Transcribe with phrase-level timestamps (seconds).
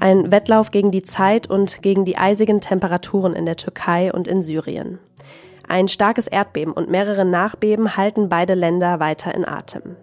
[0.00, 4.42] Ein Wettlauf gegen die Zeit und gegen die eisigen Temperaturen in der Türkei und in
[4.42, 4.98] Syrien.
[5.68, 9.96] Ein starkes Erdbeben und mehrere Nachbeben halten beide Länder weiter in Atem.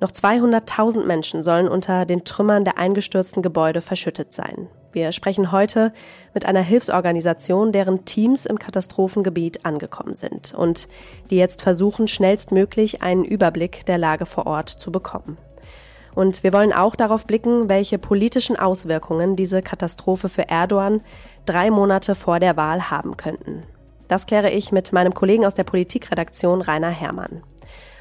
[0.00, 4.68] Noch 200.000 Menschen sollen unter den Trümmern der eingestürzten Gebäude verschüttet sein.
[4.92, 5.92] Wir sprechen heute
[6.34, 10.88] mit einer Hilfsorganisation, deren Teams im Katastrophengebiet angekommen sind und
[11.30, 15.38] die jetzt versuchen, schnellstmöglich einen Überblick der Lage vor Ort zu bekommen.
[16.14, 21.02] Und wir wollen auch darauf blicken, welche politischen Auswirkungen diese Katastrophe für Erdogan
[21.46, 23.62] drei Monate vor der Wahl haben könnten.
[24.08, 27.44] Das kläre ich mit meinem Kollegen aus der Politikredaktion Rainer Herrmann.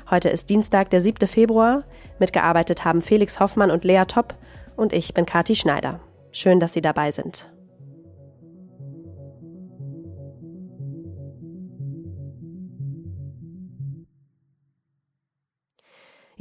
[0.10, 1.28] Heute ist Dienstag, der 7.
[1.28, 1.84] Februar.
[2.18, 4.34] Mitgearbeitet haben Felix Hoffmann und Lea Topp
[4.76, 6.00] und ich bin Kati Schneider.
[6.32, 7.52] Schön, dass Sie dabei sind.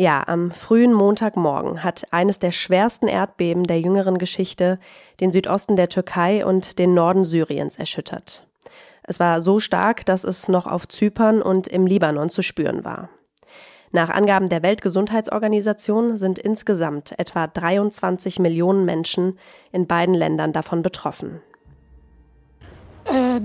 [0.00, 4.78] Ja, am frühen Montagmorgen hat eines der schwersten Erdbeben der jüngeren Geschichte
[5.18, 8.46] den Südosten der Türkei und den Norden Syriens erschüttert.
[9.02, 13.08] Es war so stark, dass es noch auf Zypern und im Libanon zu spüren war.
[13.92, 19.38] Nach Angaben der Weltgesundheitsorganisation sind insgesamt etwa 23 Millionen Menschen
[19.72, 21.40] in beiden Ländern davon betroffen.
[23.04, 23.40] Äh,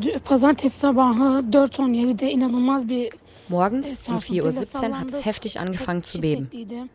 [3.49, 6.49] Morgens um 4.17 Uhr hat es heftig angefangen zu beben.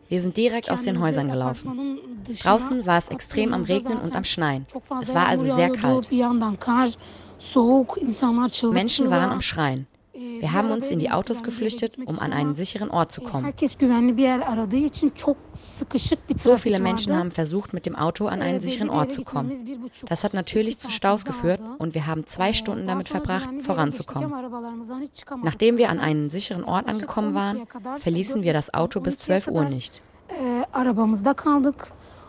[0.07, 1.99] Wir sind direkt aus den Häusern gelaufen.
[2.41, 4.65] Draußen war es extrem am Regnen und am Schneien.
[5.01, 6.09] Es war also sehr kalt.
[8.71, 9.87] Menschen waren am Schreien.
[10.19, 13.53] Wir haben uns in die Autos geflüchtet, um an einen sicheren Ort zu kommen.
[16.37, 19.51] So viele Menschen haben versucht, mit dem Auto an einen sicheren Ort zu kommen.
[20.07, 24.33] Das hat natürlich zu Staus geführt und wir haben zwei Stunden damit verbracht, voranzukommen.
[25.43, 27.67] Nachdem wir an einen sicheren Ort angekommen waren,
[27.99, 30.01] verließen wir das Auto bis 12 Uhr nicht.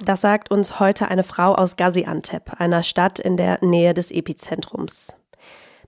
[0.04, 5.16] Das sagt uns heute eine Frau aus Gaziantep, einer Stadt in der Nähe des Epizentrums.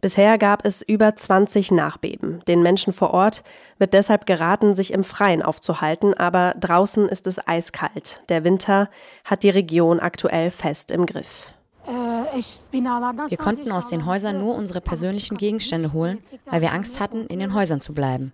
[0.02, 2.40] Bisher gab es über 20 Nachbeben.
[2.48, 3.44] Den Menschen vor Ort
[3.78, 8.20] wird deshalb geraten, sich im Freien aufzuhalten, aber draußen ist es eiskalt.
[8.28, 8.91] Der Winter
[9.24, 11.54] hat die Region aktuell fest im Griff.
[13.28, 17.38] Wir konnten aus den Häusern nur unsere persönlichen Gegenstände holen, weil wir Angst hatten, in
[17.38, 18.32] den Häusern zu bleiben.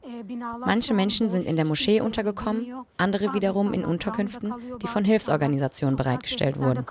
[0.65, 6.59] Manche Menschen sind in der Moschee untergekommen, andere wiederum in Unterkünften, die von Hilfsorganisationen bereitgestellt
[6.59, 6.87] wurden.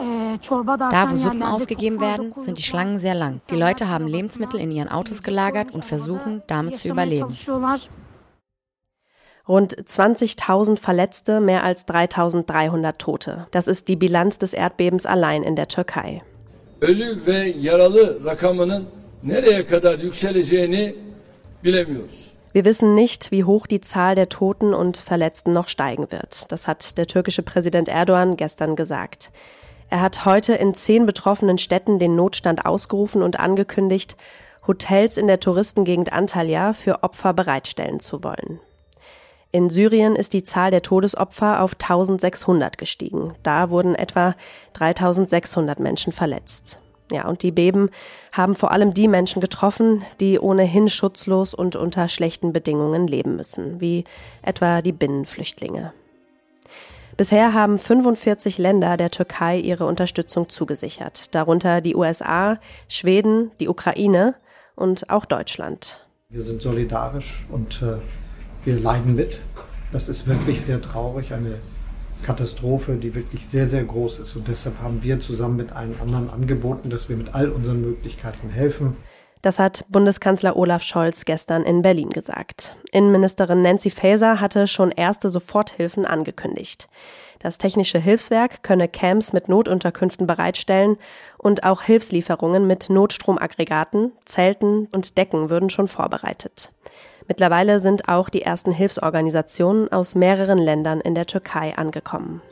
[0.00, 3.40] Da, wo Suppen ausgegeben werden, sind die Schlangen sehr lang.
[3.50, 7.36] Die Leute haben Lebensmittel in ihren Autos gelagert und versuchen, damit zu überleben.
[9.48, 13.46] Rund 20.000 Verletzte, mehr als 3.300 Tote.
[13.50, 16.22] Das ist die Bilanz des Erdbebens allein in der Türkei.
[16.80, 18.86] Ölü ve yaralı rakamının
[19.22, 20.94] nereye kadar yükseleceğini
[21.64, 22.30] bilemiyoruz.
[22.52, 26.50] Wir wissen nicht, wie hoch die Zahl der Toten und Verletzten noch steigen wird.
[26.50, 29.30] Das hat der türkische Präsident Erdogan gestern gesagt.
[29.90, 34.16] Er hat heute in zehn betroffenen Städten den Notstand ausgerufen und angekündigt,
[34.66, 38.60] Hotels in der Touristengegend Antalya für Opfer bereitstellen zu wollen.
[39.50, 43.34] In Syrien ist die Zahl der Todesopfer auf 1600 gestiegen.
[43.42, 44.36] Da wurden etwa
[44.74, 46.78] 3600 Menschen verletzt.
[47.10, 47.90] Ja, und die Beben
[48.30, 53.80] haben vor allem die Menschen getroffen, die ohnehin schutzlos und unter schlechten Bedingungen leben müssen,
[53.80, 54.04] wie
[54.42, 55.92] etwa die Binnenflüchtlinge.
[57.20, 62.58] Bisher haben 45 Länder der Türkei ihre Unterstützung zugesichert, darunter die USA,
[62.88, 64.36] Schweden, die Ukraine
[64.74, 66.08] und auch Deutschland.
[66.30, 67.98] Wir sind solidarisch und äh,
[68.64, 69.42] wir leiden mit.
[69.92, 71.56] Das ist wirklich sehr traurig, eine
[72.22, 74.34] Katastrophe, die wirklich sehr, sehr groß ist.
[74.36, 78.48] Und deshalb haben wir zusammen mit allen anderen angeboten, dass wir mit all unseren Möglichkeiten
[78.48, 78.96] helfen.
[79.42, 82.76] Das hat Bundeskanzler Olaf Scholz gestern in Berlin gesagt.
[82.92, 86.88] Innenministerin Nancy Faeser hatte schon erste Soforthilfen angekündigt.
[87.38, 90.98] Das Technische Hilfswerk könne Camps mit Notunterkünften bereitstellen
[91.38, 96.70] und auch Hilfslieferungen mit Notstromaggregaten, Zelten und Decken würden schon vorbereitet.
[97.26, 102.42] Mittlerweile sind auch die ersten Hilfsorganisationen aus mehreren Ländern in der Türkei angekommen.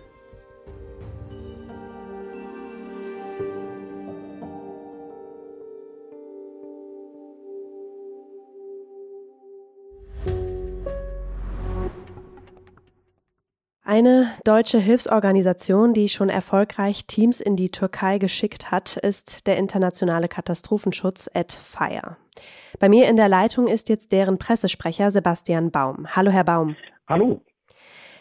[13.90, 20.28] Eine deutsche Hilfsorganisation, die schon erfolgreich Teams in die Türkei geschickt hat, ist der internationale
[20.28, 22.18] Katastrophenschutz at Fire.
[22.80, 26.06] Bei mir in der Leitung ist jetzt deren Pressesprecher Sebastian Baum.
[26.14, 26.76] Hallo, Herr Baum.
[27.08, 27.40] Hallo.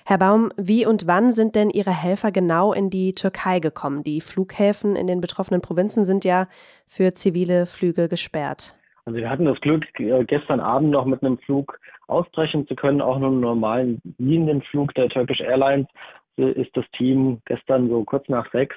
[0.05, 4.03] Herr Baum, wie und wann sind denn Ihre Helfer genau in die Türkei gekommen?
[4.03, 6.47] Die Flughäfen in den betroffenen Provinzen sind ja
[6.87, 8.73] für zivile Flüge gesperrt.
[9.03, 11.77] Also wir hatten das Glück, äh, gestern Abend noch mit einem Flug
[12.07, 13.01] ausbrechen zu können.
[13.01, 15.88] Auch nur einen normalen Linienflug der Turkish Airlines
[16.38, 18.75] ist das Team gestern so kurz nach sechs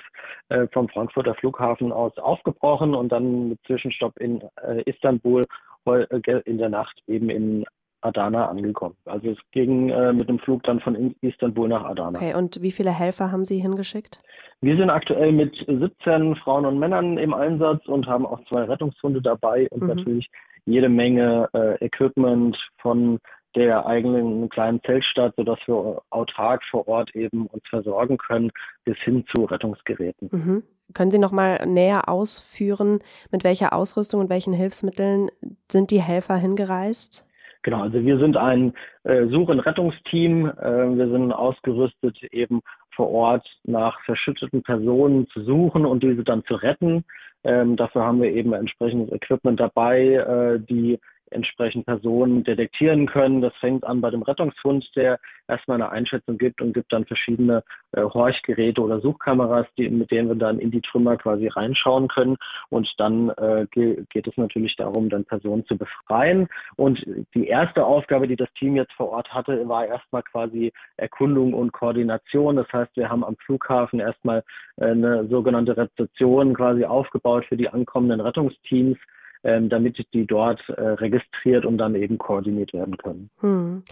[0.48, 5.44] äh, vom Frankfurter Flughafen aus aufgebrochen und dann mit Zwischenstopp in äh, Istanbul
[5.84, 7.66] äh, in der Nacht eben in
[8.02, 8.96] Adana angekommen.
[9.04, 12.18] Also es ging äh, mit dem Flug dann von Istanbul nach Adana.
[12.18, 14.20] Okay, und wie viele Helfer haben Sie hingeschickt?
[14.62, 19.20] Wir sind aktuell mit 17 Frauen und Männern im Einsatz und haben auch zwei Rettungshunde
[19.20, 19.88] dabei und mhm.
[19.88, 20.30] natürlich
[20.64, 23.18] jede Menge äh, Equipment von
[23.56, 28.50] der eigenen kleinen Zeltstadt, sodass wir autark vor Ort eben uns versorgen können,
[28.84, 30.28] bis hin zu Rettungsgeräten.
[30.30, 30.62] Mhm.
[30.94, 35.30] Können Sie noch mal näher ausführen, mit welcher Ausrüstung und welchen Hilfsmitteln
[35.70, 37.26] sind die Helfer hingereist?
[37.62, 38.72] Genau, also wir sind ein
[39.04, 40.46] äh, Such- und Rettungsteam.
[40.46, 42.60] Äh, wir sind ausgerüstet, eben
[43.00, 47.02] vor Ort nach verschütteten Personen zu suchen und diese dann zu retten.
[47.44, 50.98] Ähm, dafür haben wir eben entsprechendes Equipment dabei, äh, die
[51.30, 53.40] entsprechend Personen detektieren können.
[53.40, 55.18] Das fängt an bei dem Rettungshund, der
[55.48, 57.62] erstmal eine Einschätzung gibt und gibt dann verschiedene
[57.92, 62.36] äh, Horchgeräte oder Suchkameras, die, mit denen wir dann in die Trümmer quasi reinschauen können.
[62.70, 66.48] Und dann äh, geht es natürlich darum, dann Personen zu befreien.
[66.76, 67.04] Und
[67.34, 71.72] die erste Aufgabe, die das Team jetzt vor Ort hatte, war erstmal quasi Erkundung und
[71.72, 72.56] Koordination.
[72.56, 74.44] Das heißt, wir haben am Flughafen erstmal
[74.76, 78.98] äh, eine sogenannte Rezeption quasi aufgebaut für die ankommenden Rettungsteams
[79.42, 83.30] damit die dort äh, registriert und dann eben koordiniert werden können.
[83.40, 83.82] Hm.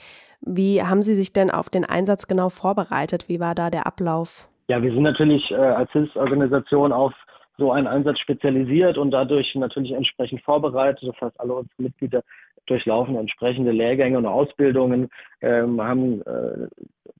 [0.40, 3.28] Wie haben Sie sich denn auf den Einsatz genau vorbereitet?
[3.28, 4.48] Wie war da der Ablauf?
[4.68, 7.12] Ja, wir sind natürlich äh, als Hilfsorganisation auf
[7.56, 11.08] so einen Einsatz spezialisiert und dadurch natürlich entsprechend vorbereitet.
[11.08, 12.22] Das heißt, alle unsere Mitglieder
[12.68, 15.08] durchlaufen entsprechende Lehrgänge und Ausbildungen,
[15.40, 16.68] ähm, haben äh,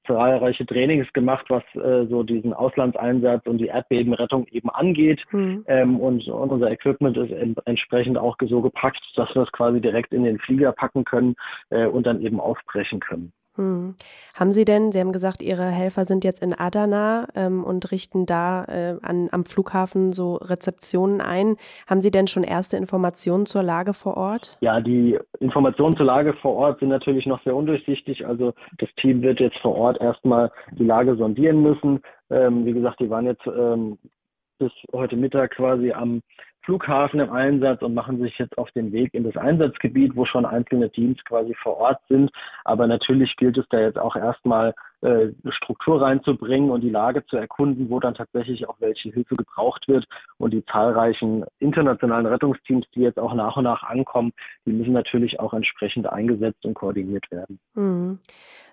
[0.07, 5.21] zahlreiche Trainings gemacht, was äh, so diesen Auslandseinsatz und die Erdbebenrettung eben angeht.
[5.31, 5.65] Mhm.
[5.69, 7.31] Ähm, und, und, unser Equipment ist
[7.67, 11.35] entsprechend auch so gepackt, dass wir es quasi direkt in den Flieger packen können
[11.71, 13.33] äh, und dann eben aufbrechen können.
[13.59, 13.97] Hm.
[14.39, 18.25] Haben Sie denn, Sie haben gesagt, Ihre Helfer sind jetzt in Adana ähm, und richten
[18.25, 21.57] da äh, an, am Flughafen so Rezeptionen ein.
[21.89, 24.57] Haben Sie denn schon erste Informationen zur Lage vor Ort?
[24.61, 28.25] Ja, die Informationen zur Lage vor Ort sind natürlich noch sehr undurchsichtig.
[28.27, 32.01] Also das Team wird jetzt vor Ort erstmal die Lage sondieren müssen.
[32.31, 33.99] Ähm, wie gesagt, die waren jetzt ähm,
[34.59, 36.23] bis heute Mittag quasi am
[36.69, 40.45] Flughafen im Einsatz und machen sich jetzt auf den Weg in das Einsatzgebiet, wo schon
[40.45, 42.31] einzelne Teams quasi vor Ort sind.
[42.67, 47.37] Aber natürlich gilt es da jetzt auch erstmal äh, Struktur reinzubringen und die Lage zu
[47.37, 50.05] erkunden, wo dann tatsächlich auch welche Hilfe gebraucht wird.
[50.39, 54.33] Und die zahlreichen internationalen Rettungsteams, die jetzt auch nach und nach ankommen,
[54.67, 57.59] die müssen natürlich auch entsprechend eingesetzt und koordiniert werden.
[57.75, 58.19] Mhm.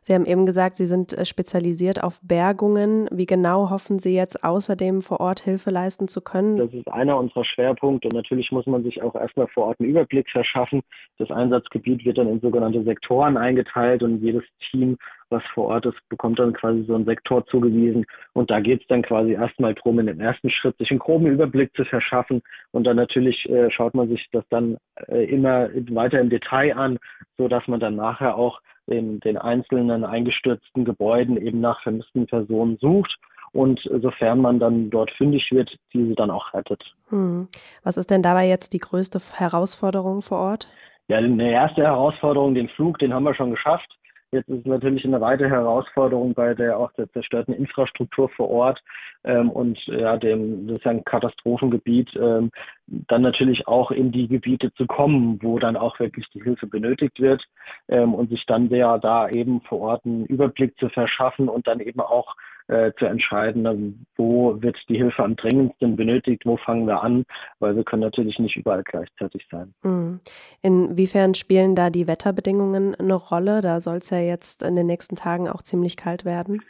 [0.02, 3.08] Sie haben eben gesagt, Sie sind äh, spezialisiert auf Bergungen.
[3.12, 6.58] Wie genau hoffen Sie jetzt außerdem vor Ort Hilfe leisten zu können?
[6.58, 8.10] Das ist einer unserer Schwerpunkte.
[8.10, 10.82] Und natürlich muss man sich auch erstmal vor Ort einen Überblick verschaffen.
[11.18, 14.98] Das Einsatzgebiet wird dann in sogenannte Sektoren eingeteilt und jedes Team,
[15.30, 18.06] was vor Ort ist, bekommt dann quasi so einen Sektor zugewiesen.
[18.34, 21.28] Und da geht es dann quasi erstmal drum, in dem ersten Schritt sich einen groben
[21.28, 22.42] Überblick zu verschaffen.
[22.72, 24.78] Und dann natürlich äh, schaut man sich das dann
[25.08, 27.00] äh, immer weiter im Detail an,
[27.38, 32.78] so dass man dann nachher auch in den einzelnen eingestürzten Gebäuden eben nach vermissten Personen
[32.78, 33.16] sucht
[33.56, 36.84] und sofern man dann dort fündig wird, diese dann auch rettet.
[37.10, 37.48] Hm.
[37.84, 40.68] Was ist denn dabei jetzt die größte Herausforderung vor Ort?
[41.08, 43.96] Ja, eine erste Herausforderung, den Flug, den haben wir schon geschafft.
[44.32, 48.84] Jetzt ist natürlich eine weitere Herausforderung bei der auch der zerstörten Infrastruktur vor Ort
[49.24, 52.52] ähm, und ja, dem sozusagen Katastrophengebiet, ähm,
[52.88, 57.20] dann natürlich auch in die Gebiete zu kommen, wo dann auch wirklich die Hilfe benötigt
[57.22, 57.44] wird
[57.88, 61.80] ähm, und sich dann sehr da eben vor Ort einen Überblick zu verschaffen und dann
[61.80, 62.36] eben auch
[62.68, 67.26] äh, zu entscheiden, wo wird die Hilfe am dringendsten benötigt, wo fangen wir an,
[67.60, 69.74] weil wir können natürlich nicht überall gleichzeitig sein.
[69.84, 70.20] Mhm.
[70.62, 73.62] Inwiefern spielen da die Wetterbedingungen eine Rolle?
[73.62, 76.62] Da soll es ja jetzt in den nächsten Tagen auch ziemlich kalt werden.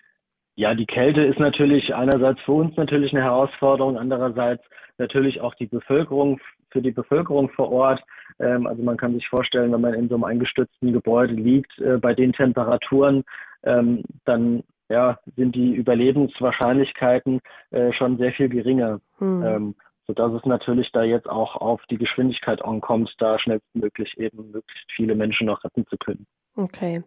[0.57, 4.63] Ja, die Kälte ist natürlich einerseits für uns natürlich eine Herausforderung, andererseits
[4.97, 6.39] natürlich auch die Bevölkerung
[6.71, 8.01] für die Bevölkerung vor Ort.
[8.39, 11.97] Ähm, also man kann sich vorstellen, wenn man in so einem eingestützten Gebäude liegt, äh,
[11.97, 13.23] bei den Temperaturen,
[13.63, 17.39] ähm, dann ja, sind die Überlebenswahrscheinlichkeiten
[17.72, 19.01] äh, schon sehr viel geringer.
[19.18, 19.44] Hm.
[19.44, 19.75] Ähm,
[20.08, 25.15] sodass es natürlich da jetzt auch auf die Geschwindigkeit ankommt, da schnellstmöglich eben möglichst viele
[25.15, 26.27] Menschen noch retten zu können.
[26.56, 27.04] Okay.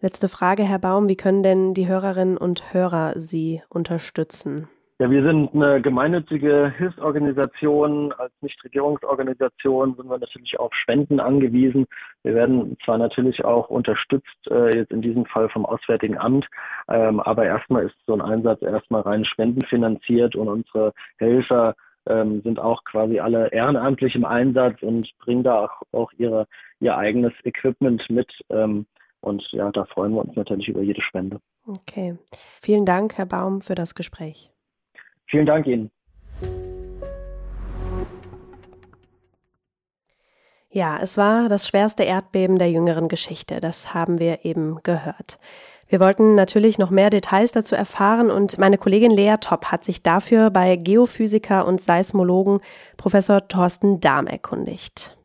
[0.00, 1.08] Letzte Frage, Herr Baum.
[1.08, 4.68] Wie können denn die Hörerinnen und Hörer Sie unterstützen?
[5.00, 8.12] Ja, wir sind eine gemeinnützige Hilfsorganisation.
[8.12, 11.86] Als Nichtregierungsorganisation sind wir natürlich auf Spenden angewiesen.
[12.22, 16.46] Wir werden zwar natürlich auch unterstützt, äh, jetzt in diesem Fall vom Auswärtigen Amt,
[16.90, 21.74] ähm, aber erstmal ist so ein Einsatz erstmal rein spendenfinanziert und unsere Helfer
[22.06, 26.46] ähm, sind auch quasi alle ehrenamtlich im Einsatz und bringen da auch, auch ihre,
[26.80, 28.30] ihr eigenes Equipment mit.
[28.50, 28.84] Ähm,
[29.22, 31.40] Und ja, da freuen wir uns natürlich über jede Spende.
[31.66, 32.18] Okay.
[32.60, 34.50] Vielen Dank, Herr Baum, für das Gespräch.
[35.30, 35.90] Vielen Dank Ihnen.
[40.72, 45.38] Ja, es war das schwerste Erdbeben der jüngeren Geschichte, das haben wir eben gehört.
[45.88, 50.02] Wir wollten natürlich noch mehr Details dazu erfahren und meine Kollegin Lea Topp hat sich
[50.02, 52.60] dafür bei Geophysiker und Seismologen
[52.96, 55.16] Professor Thorsten Dahm erkundigt.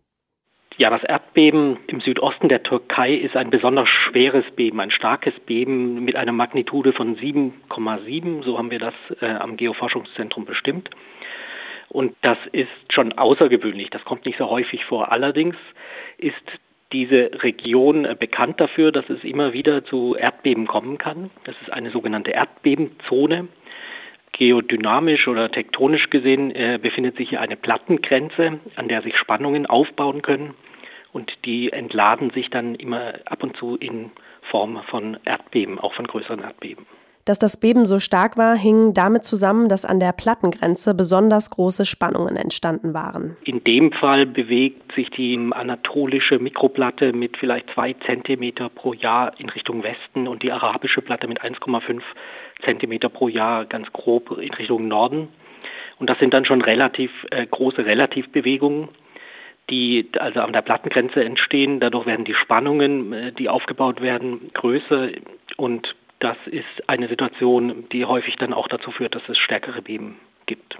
[0.77, 6.03] Ja, das Erdbeben im Südosten der Türkei ist ein besonders schweres Beben, ein starkes Beben
[6.03, 10.89] mit einer Magnitude von 7,7, so haben wir das äh, am Geoforschungszentrum bestimmt.
[11.87, 15.13] Und das ist schon außergewöhnlich, das kommt nicht so häufig vor.
[15.13, 15.55] Allerdings
[16.17, 16.35] ist
[16.91, 21.29] diese Region äh, bekannt dafür, dass es immer wieder zu Erdbeben kommen kann.
[21.45, 23.47] Das ist eine sogenannte Erdbebenzone.
[24.37, 30.21] Geodynamisch oder tektonisch gesehen äh, befindet sich hier eine Plattengrenze, an der sich Spannungen aufbauen
[30.21, 30.53] können
[31.13, 34.11] und die entladen sich dann immer ab und zu in
[34.51, 36.85] Form von Erdbeben, auch von größeren Erdbeben.
[37.23, 41.85] Dass das Beben so stark war, hing damit zusammen, dass an der Plattengrenze besonders große
[41.85, 43.35] Spannungen entstanden waren.
[43.45, 49.49] In dem Fall bewegt sich die anatolische Mikroplatte mit vielleicht zwei Zentimeter pro Jahr in
[49.49, 52.01] Richtung Westen und die arabische Platte mit 1,5
[52.63, 55.27] Zentimeter pro Jahr ganz grob in Richtung Norden.
[55.99, 58.89] Und das sind dann schon relativ äh, große Relativbewegungen
[59.69, 61.79] die also an der Plattengrenze entstehen.
[61.79, 65.09] Dadurch werden die Spannungen, äh, die aufgebaut werden, größer
[65.57, 70.17] und das ist eine Situation, die häufig dann auch dazu führt, dass es stärkere Beben
[70.45, 70.77] gibt.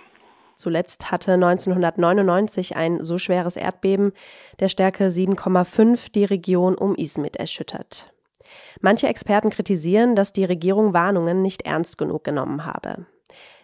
[0.55, 4.13] Zuletzt hatte 1999 ein so schweres Erdbeben
[4.61, 8.14] der Stärke 7,5 die Region um Izmit erschüttert.
[8.81, 13.05] Manche Experten kritisieren, dass die Regierung Warnungen nicht ernst genug genommen habe.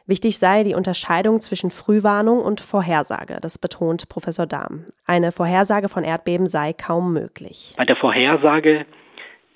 [0.08, 4.86] Wichtig sei die Unterscheidung zwischen Frühwarnung und Vorhersage, das betont Professor Dahm.
[5.06, 7.76] Eine Vorhersage von Erdbeben sei kaum möglich.
[7.78, 8.86] Bei der Vorhersage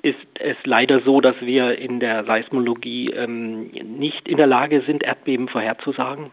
[0.02, 5.04] ist es leider so, dass wir in der Seismologie ähm, nicht in der Lage sind,
[5.04, 6.32] Erdbeben vorherzusagen.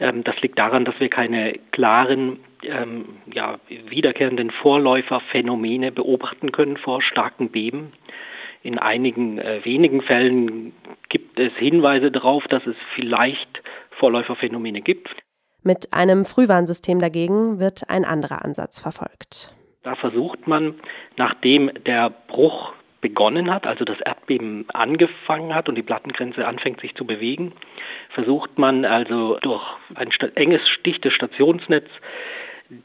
[0.00, 7.02] Ähm, das liegt daran, dass wir keine klaren, ähm, ja, wiederkehrenden Vorläuferphänomene beobachten können vor
[7.02, 7.92] starken Beben.
[8.62, 10.72] In einigen äh, wenigen Fällen
[11.08, 13.62] gibt es Hinweise darauf, dass es vielleicht
[13.98, 15.08] Vorläuferphänomene gibt.
[15.62, 19.54] Mit einem Frühwarnsystem dagegen wird ein anderer Ansatz verfolgt.
[19.82, 20.74] Da versucht man,
[21.16, 26.94] nachdem der Bruch begonnen hat, also das Erdbeben angefangen hat und die Plattengrenze anfängt sich
[26.94, 27.52] zu bewegen,
[28.10, 29.62] versucht man also durch
[29.94, 31.88] ein enges, dichtes Stationsnetz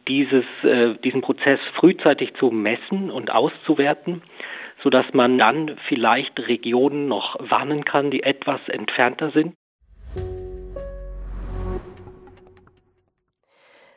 [0.08, 4.22] dieses, äh, diesen Prozess frühzeitig zu messen und auszuwerten,
[4.82, 9.54] sodass man dann vielleicht Regionen noch warnen kann, die etwas entfernter sind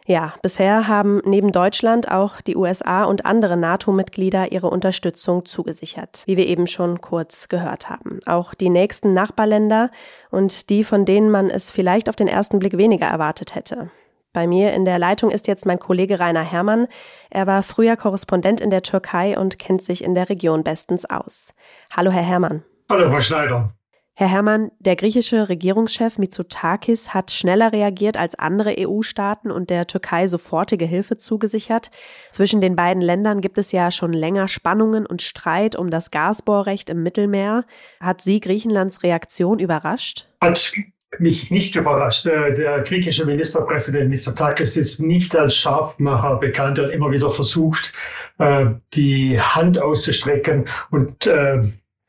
[0.09, 6.37] Ja, bisher haben neben Deutschland auch die USA und andere NATO-Mitglieder ihre Unterstützung zugesichert, wie
[6.37, 8.21] wir eben schon kurz gehört haben.
[8.25, 9.91] Auch die nächsten Nachbarländer
[10.31, 13.91] und die, von denen man es vielleicht auf den ersten Blick weniger erwartet hätte.
[14.37, 16.89] Bei mir in der Leitung ist jetzt mein Kollege Rainer Herrmann.
[17.31, 21.55] Er war früher Korrespondent in der Türkei und kennt sich in der Region bestens aus.
[21.91, 22.63] Hallo, Herr Herrmann.
[22.91, 23.73] Hallo, Frau Schneider.
[24.13, 30.27] Herr Herrmann, der griechische Regierungschef Mitsotakis hat schneller reagiert als andere EU-Staaten und der Türkei
[30.27, 31.91] sofortige Hilfe zugesichert.
[32.31, 36.91] Zwischen den beiden Ländern gibt es ja schon länger Spannungen und Streit um das Gasbohrrecht
[36.91, 37.65] im Mittelmeer.
[38.01, 40.29] Hat Sie Griechenlands Reaktion überrascht?
[40.43, 40.73] Hat
[41.19, 42.27] mich nicht überrascht.
[42.27, 46.79] Der griechische Ministerpräsident Mitsotakis ist nicht als Scharfmacher bekannt.
[46.79, 47.93] Er hat immer wieder versucht,
[48.39, 51.63] äh, die Hand auszustrecken und äh,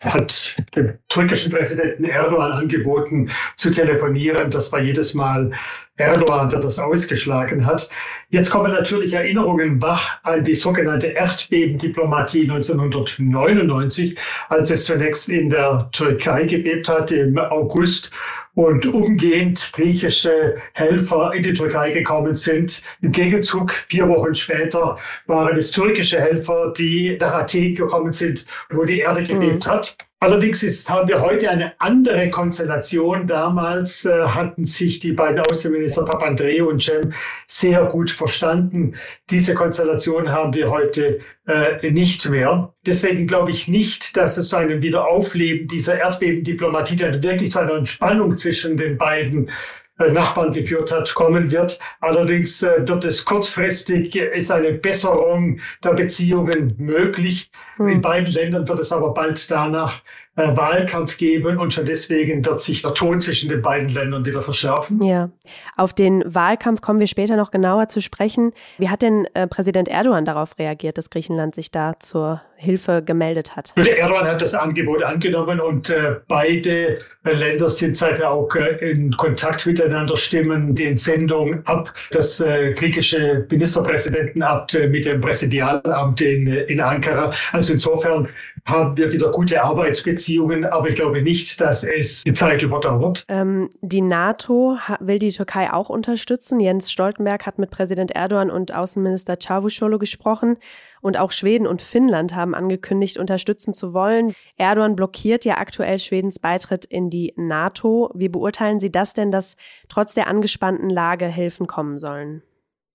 [0.03, 4.51] hat dem türkischen Präsidenten Erdogan angeboten zu telefonieren.
[4.51, 5.51] Das war jedes Mal
[5.95, 7.89] Erdogan, der das ausgeschlagen hat.
[8.29, 15.89] Jetzt kommen natürlich Erinnerungen wach an die sogenannte Erdbebendiplomatie 1999, als es zunächst in der
[15.91, 18.11] Türkei gebebt hat im August
[18.57, 22.81] und umgehend griechische Helfer in die Türkei gekommen sind.
[23.01, 24.97] Im Gegenzug, vier Wochen später,
[25.27, 29.69] waren es türkische Helfer, die nach Athen gekommen sind, wo die Erde gebebt mhm.
[29.69, 29.97] hat.
[30.19, 33.27] Allerdings ist, haben wir heute eine andere Konstellation.
[33.27, 37.13] Damals äh, hatten sich die beiden Außenminister Papandreou und Cem
[37.45, 38.95] sehr gut verstanden.
[39.29, 42.73] Diese Konstellation haben wir heute äh, nicht mehr.
[42.83, 47.75] Deswegen glaube ich nicht, dass es zu einem Wiederaufleben dieser Erdbebendiplomatie, der wirklich zu einer
[47.75, 49.51] Entspannung zwischen den beiden
[49.97, 51.79] Nachbarn geführt hat, kommen wird.
[52.01, 57.51] Allerdings äh, wird es kurzfristig, ist eine Besserung der Beziehungen möglich.
[57.77, 57.87] Hm.
[57.87, 60.01] In beiden Ländern wird es aber bald danach äh,
[60.37, 65.03] Wahlkampf geben und schon deswegen wird sich der Ton zwischen den beiden Ländern wieder verschärfen.
[65.03, 65.29] Ja,
[65.75, 68.53] auf den Wahlkampf kommen wir später noch genauer zu sprechen.
[68.77, 73.55] Wie hat denn äh, Präsident Erdogan darauf reagiert, dass Griechenland sich da zur Hilfe gemeldet
[73.55, 73.73] hat.
[73.77, 79.65] Erdogan hat das Angebot angenommen und äh, beide Länder sind seither auch äh, in Kontakt
[79.65, 81.93] miteinander, stimmen die Entsendung ab.
[82.11, 87.33] Das äh, griechische Ministerpräsidentenamt äh, mit dem Präsidialamt in, in Ankara.
[87.51, 88.29] Also insofern
[88.67, 93.25] haben wir wieder gute Arbeitsbeziehungen, aber ich glaube nicht, dass es die Zeit überdauert.
[93.29, 96.59] Ähm, die NATO will die Türkei auch unterstützen.
[96.59, 100.57] Jens Stoltenberg hat mit Präsident Erdogan und Außenminister Çavuşoğlu gesprochen.
[100.99, 104.33] Und auch Schweden und Finnland haben angekündigt, unterstützen zu wollen.
[104.57, 108.11] Erdogan blockiert ja aktuell Schwedens Beitritt in die NATO.
[108.13, 109.55] Wie beurteilen Sie das denn, dass
[109.87, 112.41] trotz der angespannten Lage Hilfen kommen sollen?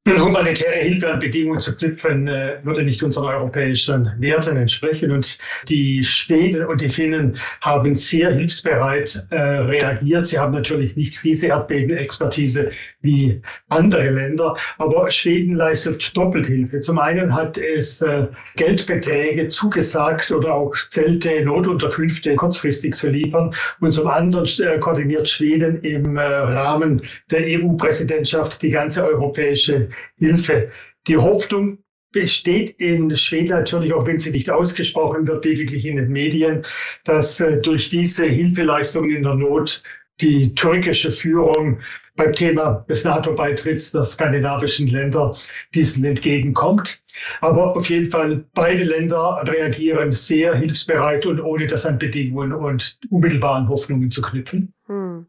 [0.09, 5.13] Humanitäre Hilfe an Bedingungen zu knüpfen, äh, würde nicht unseren europäischen Werten entsprechen.
[5.13, 10.27] Und die Schweden und die Finnen haben sehr hilfsbereit äh, reagiert.
[10.27, 16.81] Sie haben natürlich nicht diese Erdbebenexpertise wie andere Länder, aber Schweden leistet Doppelhilfe.
[16.81, 23.55] Zum einen hat es äh, Geldbeträge zugesagt oder auch Zelte, Notunterkünfte kurzfristig zu liefern.
[23.79, 30.71] Und zum anderen äh, koordiniert Schweden im äh, Rahmen der EU-Präsidentschaft die ganze europäische Hilfe.
[31.07, 31.79] Die Hoffnung
[32.13, 36.63] besteht in Schweden natürlich, auch wenn sie nicht ausgesprochen wird, lediglich in den Medien,
[37.05, 39.83] dass äh, durch diese Hilfeleistungen in der Not
[40.21, 41.81] die türkische Führung
[42.15, 45.35] beim Thema des NATO-Beitritts der skandinavischen Länder
[45.75, 47.03] diesen entgegenkommt.
[47.41, 52.99] Aber auf jeden Fall, beide Länder reagieren sehr hilfsbereit und ohne das an Bedingungen und
[53.11, 54.75] unmittelbaren Hoffnungen zu knüpfen.
[54.87, 55.27] Hm.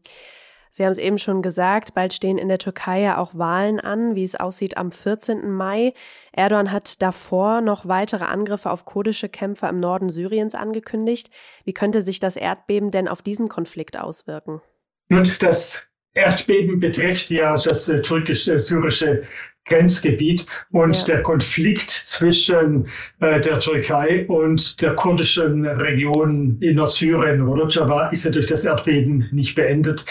[0.76, 4.16] Sie haben es eben schon gesagt, bald stehen in der Türkei ja auch Wahlen an,
[4.16, 5.48] wie es aussieht am 14.
[5.48, 5.94] Mai.
[6.32, 11.30] Erdogan hat davor noch weitere Angriffe auf kurdische Kämpfer im Norden Syriens angekündigt.
[11.62, 14.62] Wie könnte sich das Erdbeben denn auf diesen Konflikt auswirken?
[15.08, 19.24] Nun, das Erdbeben betrifft ja das äh, türkisch-syrische
[19.66, 21.04] Grenzgebiet und ja.
[21.06, 22.88] der Konflikt zwischen
[23.20, 29.28] äh, der Türkei und der kurdischen Region in Nordsyrien, Rojava, ist ja durch das Erdbeben
[29.32, 30.04] nicht beendet.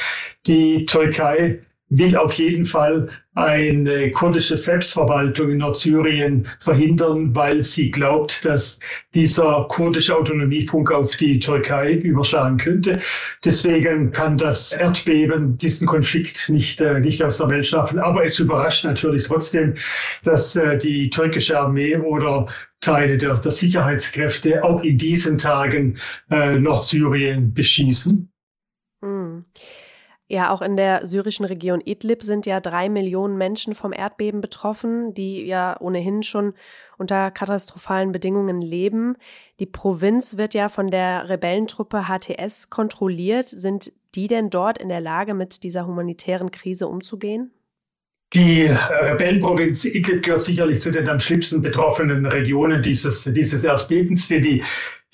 [0.48, 1.60] Die Türkei
[1.97, 8.79] will auf jeden Fall eine kurdische Selbstverwaltung in Nordsyrien verhindern, weil sie glaubt, dass
[9.13, 12.99] dieser kurdische Autonomiefunk auf die Türkei überschlagen könnte.
[13.43, 17.99] Deswegen kann das Erdbeben diesen Konflikt nicht, äh, nicht aus der Welt schaffen.
[17.99, 19.75] Aber es überrascht natürlich trotzdem,
[20.23, 22.47] dass äh, die türkische Armee oder
[22.82, 25.97] Teile der, der Sicherheitskräfte auch in diesen Tagen
[26.29, 28.32] äh, Nordsyrien beschießen.
[29.01, 29.45] Hm.
[30.34, 35.13] Ja, auch in der syrischen Region Idlib sind ja drei Millionen Menschen vom Erdbeben betroffen,
[35.13, 36.56] die ja ohnehin schon
[36.98, 39.15] unter katastrophalen Bedingungen leben.
[39.60, 43.48] Die Provinz wird ja von der Rebellentruppe HTS kontrolliert.
[43.48, 47.52] Sind die denn dort in der Lage, mit dieser humanitären Krise umzugehen?
[48.34, 54.41] Die Rebellenprovinz Idlib gehört sicherlich zu den am schlimmsten betroffenen Regionen dieses, dieses Erdbebens, denn
[54.41, 54.63] die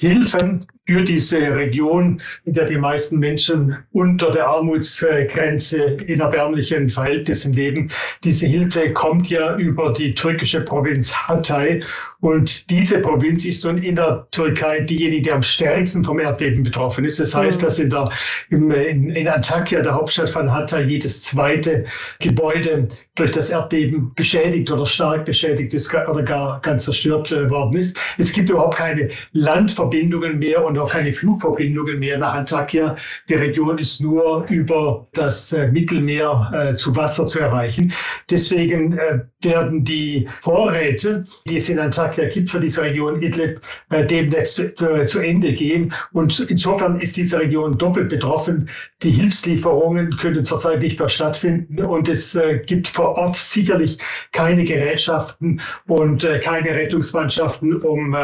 [0.01, 7.51] Hilfen für diese Region, in der die meisten Menschen unter der Armutsgrenze in erbärmlichen Verhältnissen
[7.51, 7.91] leben.
[8.23, 11.83] Diese Hilfe kommt ja über die türkische Provinz Hatay.
[12.21, 17.05] Und diese Provinz ist nun in der Türkei diejenige, die am stärksten vom Erdbeben betroffen
[17.05, 17.19] ist.
[17.19, 17.65] Das heißt, mhm.
[17.65, 18.09] dass in, der,
[18.49, 18.71] in,
[19.11, 21.85] in Antakya, der Hauptstadt von Hatay, jedes zweite
[22.19, 27.77] Gebäude durch das Erdbeben beschädigt oder stark beschädigt ist oder gar ganz zerstört äh, worden
[27.77, 27.97] ist.
[28.17, 32.95] Es gibt überhaupt keine Landverbindungen mehr und auch keine Flugverbindungen mehr nach Antakya.
[33.29, 37.93] Die Region ist nur über das äh, Mittelmeer äh, zu Wasser zu erreichen.
[38.29, 44.05] Deswegen äh, werden die Vorräte, die es in Antakya gibt für diese Region Idlib, äh,
[44.05, 45.93] demnächst zu, äh, zu Ende gehen.
[46.11, 48.69] Und insofern ist diese Region doppelt betroffen.
[49.01, 53.97] Die Hilfslieferungen können zurzeit nicht mehr stattfinden und es äh, gibt vor Ort sicherlich
[54.31, 58.15] keine Gerätschaften und keine Rettungsmannschaften, um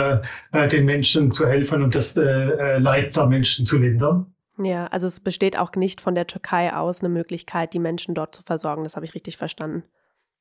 [0.71, 4.27] den Menschen zu helfen und das Leid der Menschen zu lindern.
[4.57, 8.35] Ja, also es besteht auch nicht von der Türkei aus eine Möglichkeit, die Menschen dort
[8.35, 8.83] zu versorgen.
[8.83, 9.83] Das habe ich richtig verstanden.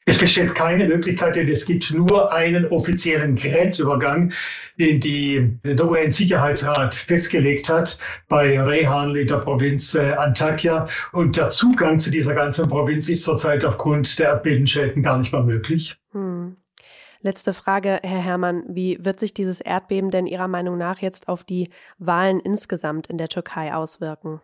[0.06, 4.32] Es besteht keine Möglichkeit, denn es gibt nur einen offiziellen Grenzübergang,
[4.78, 10.88] den die, der UN-Sicherheitsrat festgelegt hat bei Rehan in der Provinz äh, Antakya.
[11.12, 15.42] Und der Zugang zu dieser ganzen Provinz ist zurzeit aufgrund der Erdbebenschäden gar nicht mehr
[15.42, 15.96] möglich.
[16.12, 16.56] Hm.
[17.22, 18.64] Letzte Frage, Herr Herrmann.
[18.68, 23.16] Wie wird sich dieses Erdbeben denn Ihrer Meinung nach jetzt auf die Wahlen insgesamt in
[23.16, 24.42] der Türkei auswirken?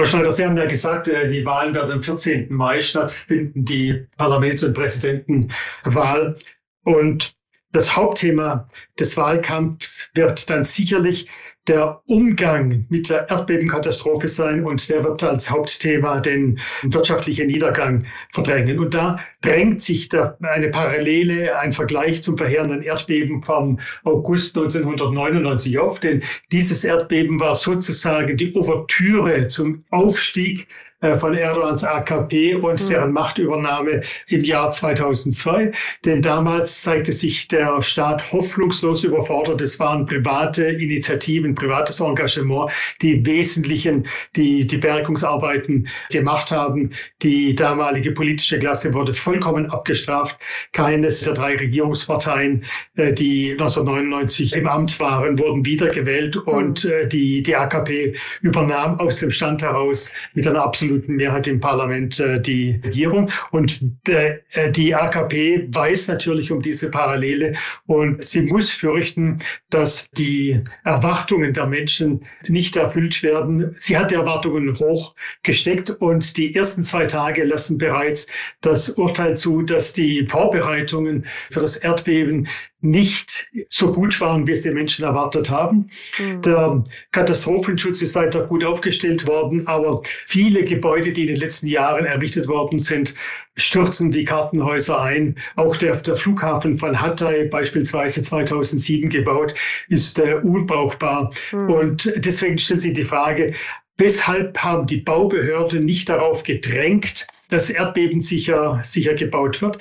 [0.00, 2.46] Frau Schneider, Sie haben ja gesagt, äh, die Wahlen werden am 14.
[2.48, 6.36] Mai stattfinden, die Parlaments- und Präsidentenwahl.
[6.84, 7.36] Und
[7.72, 8.66] das Hauptthema
[8.98, 11.28] des Wahlkampfs wird dann sicherlich
[11.68, 18.78] der Umgang mit der Erdbebenkatastrophe sein und der wird als Hauptthema den wirtschaftlichen Niedergang verdrängen.
[18.78, 25.78] Und da drängt sich da eine Parallele, ein Vergleich zum verheerenden Erdbeben vom August 1999
[25.78, 30.66] auf, denn dieses Erdbeben war sozusagen die Ouvertüre zum Aufstieg
[31.00, 32.88] von Erdogans AKP und mhm.
[32.88, 35.72] deren Machtübernahme im Jahr 2002.
[36.04, 39.62] Denn damals zeigte sich der Staat hoffnungslos überfordert.
[39.62, 46.90] Es waren private Initiativen, privates Engagement, die wesentlichen, die, die Bergungsarbeiten gemacht haben.
[47.22, 50.38] Die damalige politische Klasse wurde vollkommen abgestraft.
[50.72, 52.64] Keines der drei Regierungsparteien,
[52.96, 56.42] äh, die 1999 im Amt waren, wurden wiedergewählt mhm.
[56.42, 61.46] und äh, die, die AKP übernahm aus dem Stand heraus mit einer absoluten absoluten Mehrheit
[61.46, 63.30] im Parlament äh, die Regierung.
[63.52, 64.38] Und äh,
[64.72, 67.54] die AKP weiß natürlich um diese Parallele
[67.86, 69.38] und sie muss fürchten,
[69.70, 73.76] dass die Erwartungen der Menschen nicht erfüllt werden.
[73.78, 78.26] Sie hat die Erwartungen hoch gesteckt und die ersten zwei Tage lassen bereits
[78.60, 82.48] das Urteil zu, dass die Vorbereitungen für das Erdbeben
[82.82, 85.90] nicht so gut waren, wie es die Menschen erwartet haben.
[86.18, 86.42] Mhm.
[86.42, 92.06] Der Katastrophenschutz ist seither gut aufgestellt worden, aber viele Gebäude, die in den letzten Jahren
[92.06, 93.14] errichtet worden sind,
[93.56, 95.36] stürzen die Kartenhäuser ein.
[95.56, 99.54] Auch der, der Flughafen von Hatay, beispielsweise 2007 gebaut,
[99.88, 101.32] ist äh, unbrauchbar.
[101.52, 101.70] Mhm.
[101.70, 103.54] Und deswegen stellt sich die Frage,
[103.98, 109.78] weshalb haben die Baubehörden nicht darauf gedrängt, dass Erdbeben sicher, sicher gebaut wird.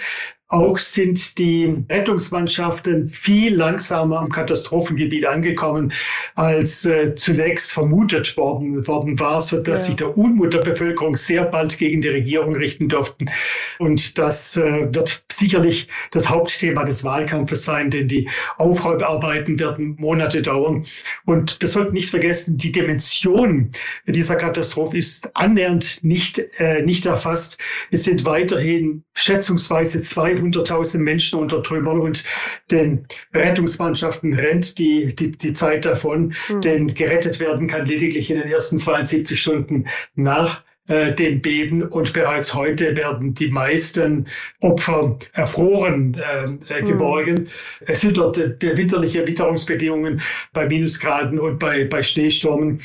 [0.51, 5.93] Auch sind die Rettungsmannschaften viel langsamer am Katastrophengebiet angekommen,
[6.33, 9.85] als äh, zunächst vermutet worden, worden war, so dass ja.
[9.85, 13.29] sich der Unmut der Bevölkerung sehr bald gegen die Regierung richten durften.
[13.77, 20.41] Und das äh, wird sicherlich das Hauptthema des Wahlkampfes sein, denn die Aufräumarbeiten werden Monate
[20.41, 20.83] dauern.
[21.25, 23.71] Und wir sollten nicht vergessen, die Dimension
[24.07, 27.59] dieser Katastrophe ist annähernd nicht, äh, nicht erfasst.
[27.91, 30.01] Es sind weiterhin schätzungsweise
[30.39, 32.23] 200.000 Menschen unter Trümmern und
[32.71, 36.61] den Rettungsmannschaften rennt die, die, die Zeit davon, mhm.
[36.61, 42.13] denn gerettet werden kann lediglich in den ersten 72 Stunden nach äh, dem Beben und
[42.13, 44.25] bereits heute werden die meisten
[44.59, 46.19] Opfer erfroren
[46.67, 47.41] äh, geborgen.
[47.41, 47.47] Mhm.
[47.85, 50.21] Es sind dort äh, winterliche Witterungsbedingungen
[50.51, 52.79] bei Minusgraden und bei, bei Schneestürmen.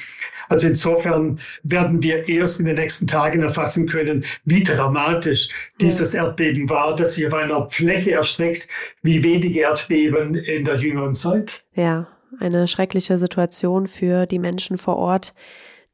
[0.54, 5.48] Also insofern werden wir erst in den nächsten Tagen erfassen können, wie dramatisch
[5.80, 8.68] dieses Erdbeben war, das sich auf einer Fläche erstreckt,
[9.02, 11.64] wie wenige Erdbeben in der jüngeren Zeit.
[11.74, 12.06] Ja,
[12.38, 15.34] eine schreckliche Situation für die Menschen vor Ort,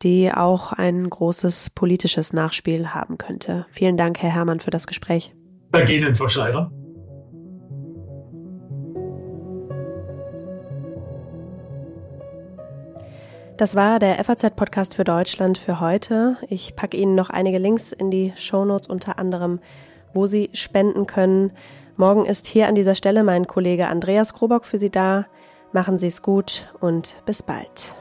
[0.03, 3.65] die auch ein großes politisches Nachspiel haben könnte.
[3.71, 5.33] Vielen Dank, Herr Herrmann, für das Gespräch.
[5.73, 6.71] Danke Ihnen, Frau Schneider.
[13.61, 16.39] Das war der FAZ-Podcast für Deutschland für heute.
[16.49, 19.61] Ich packe Ihnen noch einige Links in die Shownotes, unter anderem,
[20.15, 21.53] wo Sie spenden können.
[21.99, 25.27] Morgen ist hier an dieser Stelle mein Kollege Andreas Krobock für Sie da.
[25.75, 27.95] Machen Sie es gut und bis bald.